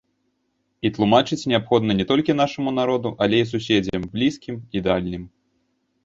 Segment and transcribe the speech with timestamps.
[0.87, 5.23] І тлумачыць неабходна не толькі нашаму народу, але і суседзям, блізкім і дальнім.